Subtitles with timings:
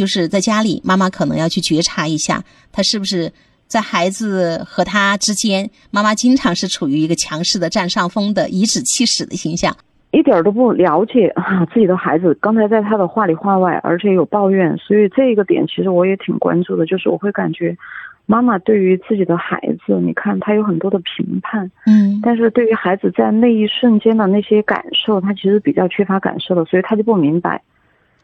[0.00, 3.30] 就是在家里，妈妈可能要去觉察一下，他是不是
[3.66, 9.76] 在孩子和他之间，妈妈经常是处于一个强势的占上风的颐指气使的形象。
[10.12, 17.76] 一点都不了解啊自己的孩子，刚才在他的话里话外，而且有抱怨，所以这个点其实我也挺关注的，就是我会感觉，
[18.24, 27.62] 妈妈对于自己的孩子，你看他有很多的评判，嗯但是对于孩子在那一瞬间的那些感受，他其实比较缺乏感受的，所以他就不明白，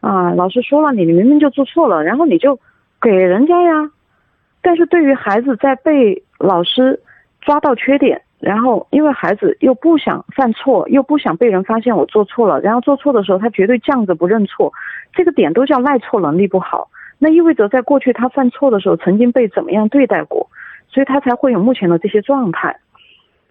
[0.01, 2.59] 啊，老师说了你，你明明就做错了，然后你就
[3.01, 3.91] 给人家呀，
[4.61, 6.99] 但是对于孩子在被老师
[7.41, 8.21] 抓到缺点。
[8.39, 14.71] 然后，因为孩子又不想犯错，又不想被人发现我做错了，然后做错的时候他绝对犟着不认错，
[15.11, 16.87] 这个点都叫赖错能力不好。
[17.17, 20.47] 那意味着在过去他犯错的时候曾经被怎么样对待过，
[20.87, 22.77] 所以他才会有目前的这些状态。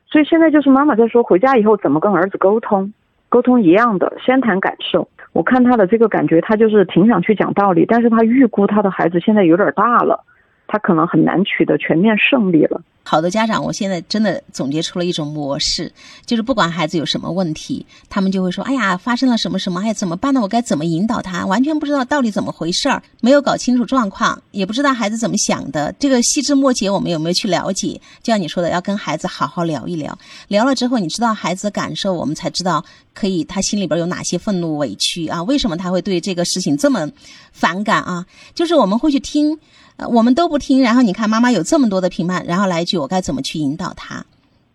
[0.08, 2.92] 所以现在就是妈妈在说，回家以后怎么跟儿子沟通，
[3.28, 5.08] 沟通一样的，先谈感受。
[5.36, 10.24] 我看他的这个感觉，他就是挺想去讲道理，但是他预估他的孩子现在有点大了，
[10.68, 12.80] 他可能很难取得全面胜利了。
[13.08, 15.92] 好多家长，我现在真的总结出了一种模式，
[16.24, 20.40] 就是不管孩子有什么问题，他们就会说：“哎呀，发生了什么什么，哎，怎么办呢？
[20.40, 21.46] 我该怎么引导他？
[21.46, 25.94] 完全不知道到底怎么回事儿，没有搞清楚状况，也不知道孩子怎么想的。
[26.00, 27.92] 这个细枝末节，我们有没有去了解？
[28.24, 30.18] 就像你说的，要跟孩子好好聊一聊。
[30.48, 35.40] 聊了之后，你知道孩子的感受，我们才知道可以他心里边有哪些愤怒、委屈啊？
[35.44, 37.08] 为什么他会对这个事情这么
[37.52, 38.26] 反感啊？
[38.52, 39.56] 就是我们会去听。”
[39.98, 44.24] 呃，我们都不听，然后你看妈妈有这么多的评判，然后来一句我该怎么去引导他？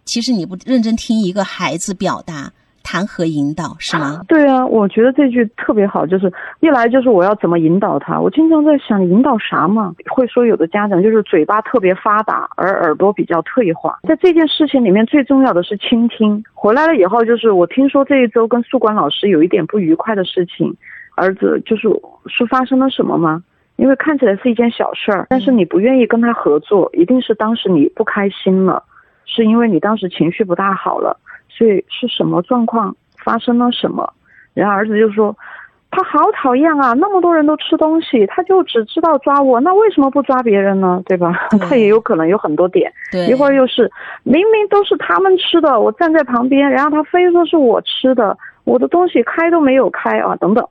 [0.04, 2.52] 其实你不认真听一个孩子表达，
[2.84, 4.22] 谈何引导是吗？
[4.28, 8.20] 对啊，我觉得这句特别好，就是一来就是我要怎么引导他。
[8.20, 9.94] 我经常在想引导啥嘛？
[10.10, 14.00] 会说有的家长就是嘴巴特别发达，而耳朵比较退化。
[14.08, 16.44] 在这件事情里面，最重要的是倾听。
[16.54, 20.76] 回来了以后，就是我听说这一周跟宿管老师有一点不愉快的事情，
[21.16, 21.88] 儿子就是
[22.28, 23.44] 是发生了什么吗？
[23.82, 28.84] 因为看起来是一件小事儿，但是你不愿意跟他合作，一定是当时你不开心了，
[29.26, 31.18] 是因为你当时情绪不大好了，
[31.50, 34.14] 所以是什么状况发生了什么？
[34.54, 35.36] 然后儿子就说，
[35.90, 41.02] 他好讨厌啊，那么多人都吃东西，他就只知道抓我，那为什么不抓别人呢？
[41.08, 41.34] 对吧？
[41.68, 42.94] 他也有可能有很多点，
[43.28, 43.92] 一会儿又是
[44.22, 50.64] 明明都是他们吃的，我站在旁边，然后他非说是我吃的，我的东西开都没有开啊，等等，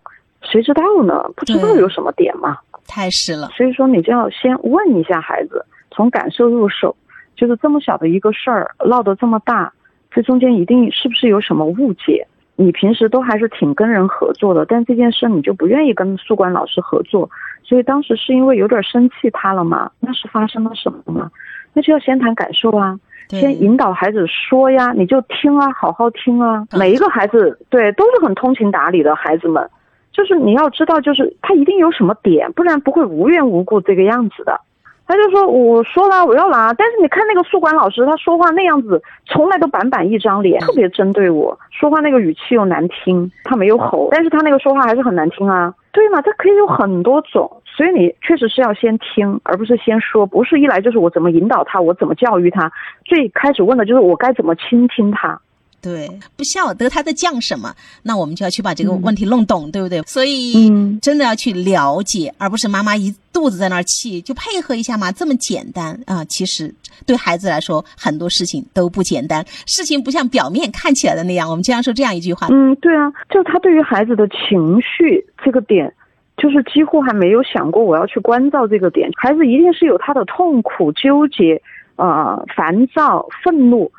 [0.42, 1.28] 谁知道呢？
[1.34, 2.56] 不知道有什么点嘛。
[2.86, 6.94] 太是了，所以说你就要先问一下孩子，从感受入手，
[7.36, 9.72] 就是这么小的一个事儿闹得这么大，
[10.10, 12.26] 这中间一定是不是有什么误解？
[12.56, 17.30] 你平时都还是挺跟人合作的，但这件事你就不愿意跟宿管老师合作，
[17.62, 19.90] 所以当时是因为有点生气他了吗？
[19.98, 21.30] 那是发生了什么吗？
[21.72, 22.98] 那就要先谈感受啊，
[23.28, 26.66] 先引导孩子说呀，你就听啊，好好听啊。
[26.72, 29.66] 每一个孩子对都是很通情达理的孩子们。
[30.12, 34.60] 就是你要知道，就是他一定有什么点，不然不会无缘无故这个样子的。
[35.06, 43.28] 他就说：“我说了我要拿，但是你看那个宿管老师，他说话那样子，从来都板板一张脸，特别针对我，说话那个语气又难听。
[43.42, 45.74] 他没有吼，但是他那个说话还是很难听啊。
[45.90, 46.22] 对嘛？
[46.22, 50.24] 他可以有很多种，所以你确实是要先听，而不是先说。
[50.24, 52.70] 不是一来就是我怎么引导他，我怎么教育他。
[53.04, 55.40] 最开始问的就是我该怎么倾听他。”
[55.82, 60.02] 对，不晓得他在讲什么，那我们就要去把这个问题弄懂，嗯、对不对？
[60.02, 60.68] 所以
[61.00, 66.22] 真的要去了解，而不是妈妈一肚子在那儿气，就配合一下嘛，这么简单啊！
[66.26, 66.74] 其实
[67.06, 71.48] 对孩子来说，很多事情都不简单，事情不像表面看起来的那样。
[71.48, 75.90] 我们经常说这样一句话，嗯，对啊，就他对于孩子的情绪这个点，
[76.36, 79.10] 就是几乎还没有想过我要去关照这个点。
[79.16, 81.62] 孩子一定是有他的痛苦、纠结、
[81.96, 83.90] 呃、烦躁、愤怒。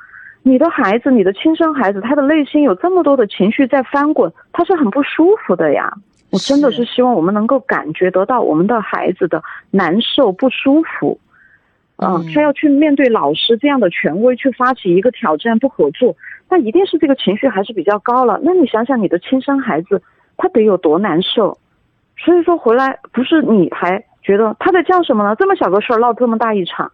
[0.44, 5.94] 你的孩子，你的亲生孩子，他的内心有这么多的情绪在翻滚，他是很不舒服的呀。
[6.32, 11.20] 我真的是希望我们能够感觉得到我们的孩子的难受、不舒服。
[11.98, 16.16] 嗯，他要去面对老师这样的权威，去发起一个挑战，不合作，
[16.50, 18.40] 那一定是这个情绪还是比较高了。
[18.42, 20.02] 那你想想，你的亲生孩子，
[20.38, 21.60] 他得有多难受？
[22.18, 25.36] 所以说回来，不是你还觉得他在叫什么呢？
[25.36, 26.92] 这么小个事儿闹这么大一场。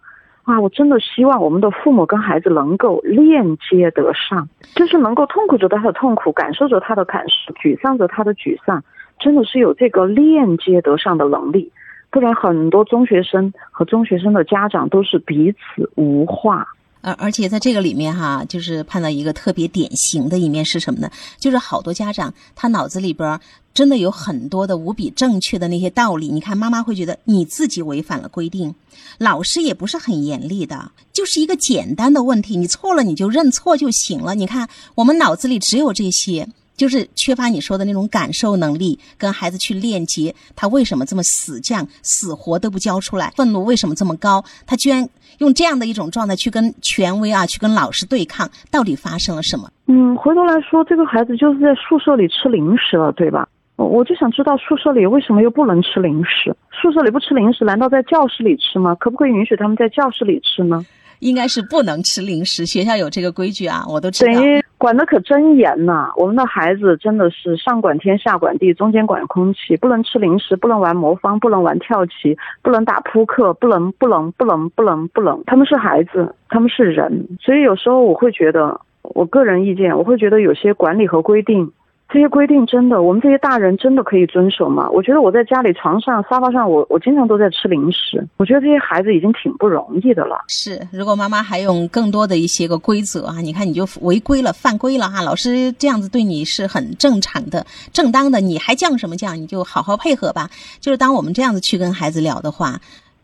[0.48, 8.82] 啊，我真的希望我们的父母跟孩子能够链接得上，就是能够痛苦着他的痛苦，感受着他的感受，沮丧着他的沮丧，
[9.18, 11.70] 真的是有这个链接得上的能力，
[12.10, 16.66] 不然很多中学生和中学生的家长都是彼此无话。
[17.00, 21.10] 而而且在这个里面哈，就是看到一个特别典型的一面是什么呢？
[21.38, 23.38] 就是好多家长他脑子里边
[23.72, 26.28] 真的有很多的无比正确的那些道理。
[26.28, 28.74] 你看妈妈会觉得你自己违反了规定，
[29.18, 34.34] 老师也不是很严厉的，就是一个简单的问题，你错了你就认错就行了。
[34.34, 36.48] 你看我们脑子里只有这些，
[36.78, 45.06] 就是缺乏你说的那种感受能力，跟孩子去链接，他为什么这么死犟，死活都不交出来，愤怒为什么这么高，他居然
[45.38, 49.68] 用这样的一种状态去跟权威啊，去跟老师对抗，到底发生了什么？
[49.88, 53.46] 嗯，回头来说，这个孩子就是在宿舍里吃零食了，对吧？
[53.76, 56.56] 我就想知道宿舍里为什么又不能吃零食？
[56.72, 58.94] 宿舍里不吃零食，难道在教室里吃吗？
[58.96, 60.84] 可不可以允许他们在教室里吃呢？
[61.20, 64.32] 应该是不能吃零食，学校有这个规矩啊，我都知道。
[64.32, 66.12] 等于管的可真严呐！
[66.16, 75.42] 我们的孩子真的是上管天下管地，中间管空气，不能吃零食，不能玩魔方，不能玩跳棋，不能打扑克，不能不能不能不能不能。
[75.46, 81.72] 他们是孩子，他们是人，所以有时候我会觉得，我个人意见，我会觉得有些管理和规定。
[82.10, 84.88] 这些规定真的，我们这些大人真的可以遵守吗？
[84.90, 88.26] 我觉得我在家里床上、沙发上，我我经常都在吃零食。
[88.38, 90.42] 我觉得这些孩子已经挺不容易的了。
[90.48, 99.36] 是，如果妈妈还用更多的一些个规则啊，你看你就违规了、犯规了哈，老师这样子对你是很正常的、正当的，你还犟什么犟？
[99.36, 100.48] 你就好好配合吧。
[100.80, 102.80] 就是当我们这样子去跟孩子聊的话。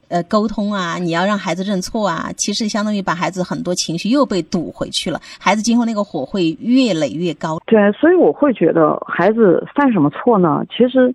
[0.08, 7.58] 呃，沟通啊，你要让孩子认错啊，其实相当于把孩子很多情绪又被堵回去了，孩子今后那个火会越垒越高。
[7.66, 10.64] 对，所以我会觉得孩子犯什么错呢？
[10.70, 11.14] 其实，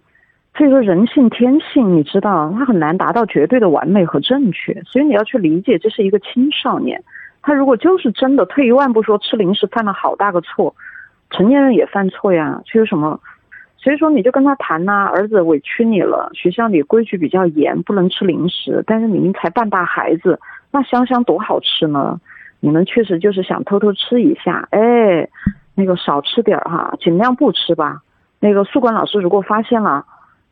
[0.53, 7.03] 这个人性天性，你知道，他很难达到绝对的完美和正确，所以你要去理解，这是一个青少年，
[7.41, 10.75] 他如果就是真的退一万步说，吃零食犯了好大个错，
[11.29, 13.19] 成年人也犯错呀，这有什么？
[13.81, 18.83] 所以说，你就跟他谈呐，儿子委屈你了，学校里规矩比较严，不能吃零食。
[18.85, 20.39] 但是你们才半大孩子，
[20.71, 22.19] 那香香多好吃呢！
[22.59, 25.29] 你们确实就是想偷偷吃一下，哎，
[25.75, 28.01] 那个少吃点哈，尽量不吃吧。
[28.39, 30.05] 那个宿管老师如果发现了，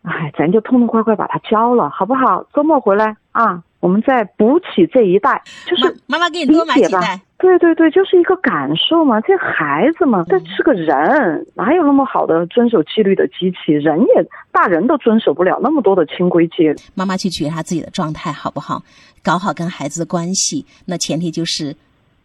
[0.04, 2.46] 哎，咱就痛痛快快把他交了，好不好？
[2.54, 3.62] 周末回来啊。
[3.80, 7.22] 我们再补起这一袋，就是妈妈给你多买几袋。
[7.48, 9.22] 对对对，就是一个感受嘛。
[9.22, 13.72] 这孩子嘛，他是个人，哪有那么好的遵守纪律的机器？
[13.72, 16.80] 人也大人都遵守不了那么多的清规戒律。
[16.94, 18.84] 妈妈去觉察自己的状态好不好？
[19.24, 21.76] 搞好跟孩子的关系，那前提就是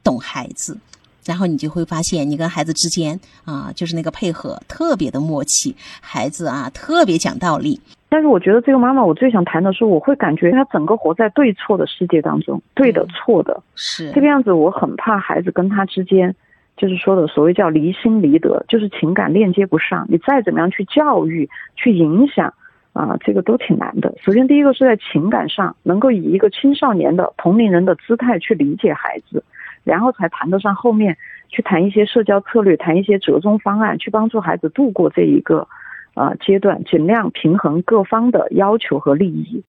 [0.03, 0.77] 懂孩子，
[1.25, 7.81] 然后你就会发现，你跟孩子之间啊，就是那个配合特别的默契，孩子啊特别讲道理。
[8.09, 14.53] 但是我觉得这个妈妈，我最想谈的是，我会感觉她整个活在对错的世界当中，对的错的，是这个样子。
[14.53, 16.35] 我很怕孩子跟她之间，
[16.77, 20.05] 就是说的所谓叫离心离德，就是情感链接不上。
[20.11, 22.53] 你再怎么样去教育、去影响，
[22.93, 24.15] 啊，这个都挺难的。
[24.21, 29.43] 首先，第一个是在情感上能够以一个青少年的同龄人的姿态去理解孩子，
[29.85, 31.17] 然后才谈得上后面
[31.49, 35.67] 去谈一些社交策略，谈一些折中方案，去帮助孩子度过这一个。
[36.15, 39.61] 呃，阶段尽量平衡各方的要求和利益。